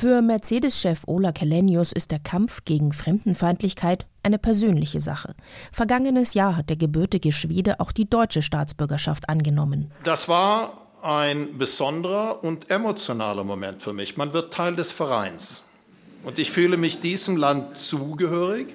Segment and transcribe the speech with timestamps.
[0.00, 5.34] Für Mercedes-Chef Ola Kelenius ist der Kampf gegen Fremdenfeindlichkeit eine persönliche Sache.
[5.72, 9.92] Vergangenes Jahr hat der gebürtige Schwede auch die deutsche Staatsbürgerschaft angenommen.
[10.02, 14.16] Das war ein besonderer und emotionaler Moment für mich.
[14.16, 15.60] Man wird Teil des Vereins.
[16.24, 18.68] Und ich fühle mich diesem Land zugehörig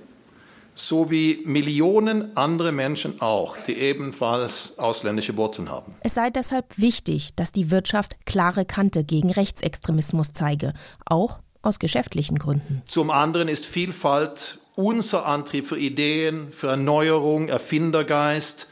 [0.76, 5.96] so wie Millionen andere Menschen auch, die ebenfalls ausländische Wurzeln haben.
[6.02, 10.74] Es sei deshalb wichtig, dass die Wirtschaft klare Kante gegen Rechtsextremismus zeige,
[11.06, 12.84] auch aus geschäftlichen Gründen.
[12.86, 18.68] Zum anderen ist Vielfalt unser Antrieb für Ideen, für Erneuerung, Erfindergeist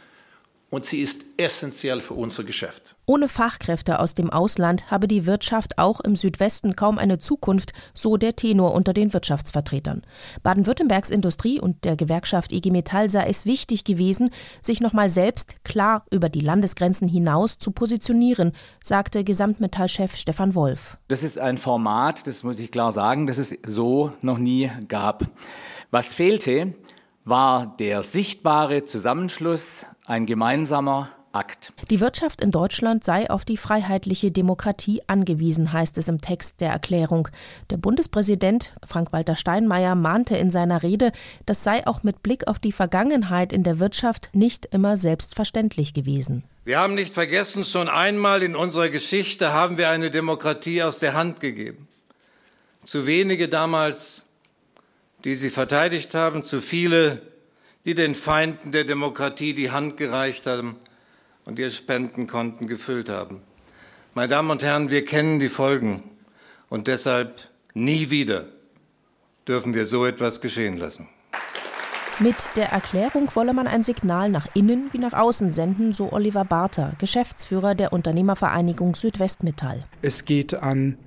[0.73, 2.95] und sie ist essentiell für unser Geschäft.
[3.05, 8.17] Ohne Fachkräfte aus dem Ausland habe die Wirtschaft auch im Südwesten kaum eine Zukunft, so
[8.17, 10.01] der Tenor unter den Wirtschaftsvertretern.
[10.41, 14.31] Baden-Württembergs Industrie und der Gewerkschaft IG Metall sei es wichtig gewesen,
[14.63, 18.51] sich nochmal selbst klar über die Landesgrenzen hinaus zu positionieren,
[18.83, 20.97] sagte Gesamtmetallchef Stefan Wolf.
[21.07, 25.29] Das ist ein Format, das muss ich klar sagen, das es so noch nie gab.
[25.91, 26.73] Was fehlte,
[27.25, 31.73] war der sichtbare Zusammenschluss, ein gemeinsamer Akt.
[31.89, 36.69] Die Wirtschaft in Deutschland sei auf die freiheitliche Demokratie angewiesen, heißt es im Text der
[36.69, 37.27] Erklärung.
[37.71, 41.11] Der Bundespräsident Frank-Walter Steinmeier mahnte in seiner Rede,
[41.47, 46.43] das sei auch mit Blick auf die Vergangenheit in der Wirtschaft nicht immer selbstverständlich gewesen.
[46.65, 51.13] Wir haben nicht vergessen, schon einmal in unserer Geschichte haben wir eine Demokratie aus der
[51.13, 51.87] Hand gegeben.
[52.83, 54.25] Zu wenige damals
[55.23, 57.21] die sie verteidigt haben, zu viele,
[57.85, 60.75] die den Feinden der Demokratie die Hand gereicht haben
[61.45, 63.41] und ihre Spendenkonten gefüllt haben.
[64.13, 66.03] Meine Damen und Herren, wir kennen die Folgen
[66.69, 68.45] und deshalb nie wieder
[69.47, 71.09] dürfen wir so etwas geschehen lassen.
[72.19, 76.45] Mit der Erklärung wolle man ein Signal nach innen wie nach außen senden, so Oliver
[76.45, 79.83] Barter, Geschäftsführer der Unternehmervereinigung Südwestmetall.
[80.03, 80.97] Es geht an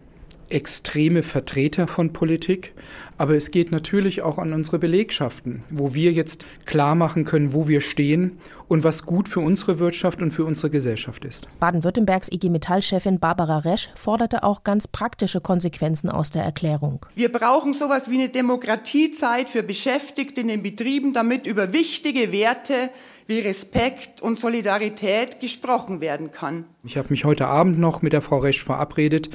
[0.49, 2.73] extreme Vertreter von Politik,
[3.19, 7.67] aber es geht natürlich auch an unsere Belegschaften, wo wir jetzt klar machen können, wo
[7.67, 11.49] wir stehen und was gut für unsere Wirtschaft und für unsere Gesellschaft ist.
[11.61, 17.07] Baden-Württembergs IG Metall-Chefin Barbara Resch forderte auch ganz praktische Konsequenzen aus der Erklärung.
[17.15, 22.91] Wir brauchen sowas wie eine Demokratiezeit für Beschäftigte in den Betrieben, damit über wichtige Werte
[23.29, 26.65] wie Respekt und Solidarität gesprochen werden kann.
[26.85, 29.31] Ich habe mich heute Abend noch mit der Frau Resch verabredet,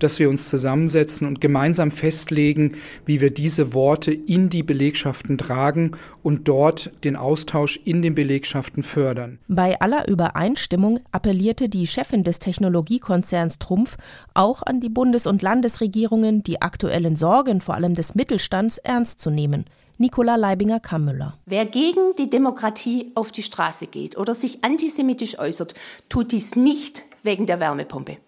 [0.00, 5.92] dass wir uns zusammensetzen und gemeinsam festlegen, wie wir diese Worte in die Belegschaften tragen
[6.22, 9.38] und dort den Austausch in den Belegschaften fördern.
[9.48, 13.98] Bei aller Übereinstimmung appellierte die Chefin des Technologiekonzerns Trumpf
[14.32, 19.30] auch an die Bundes- und Landesregierungen, die aktuellen Sorgen vor allem des Mittelstands ernst zu
[19.30, 19.66] nehmen.
[19.98, 21.38] Nicola Leibinger-Kammüller.
[21.46, 25.74] Wer gegen die Demokratie auf die Straße geht oder sich antisemitisch äußert,
[26.08, 28.18] tut dies nicht wegen der Wärmepumpe.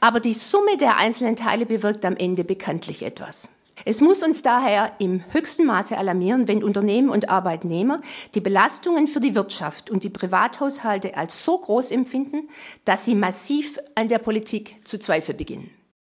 [0.00, 3.48] Aber die Summe der einzelnen Teile bewirkt am Ende bekanntlich etwas.
[3.84, 8.02] Es muss uns daher im höchsten Maße alarmieren, wenn Unternehmen und Arbeitnehmer
[8.34, 12.48] die Belastungen für die Wirtschaft und die Privathaushalte als so groß empfinden,
[12.84, 15.70] dass sie massiv an der Politik zu zweifeln beginnen.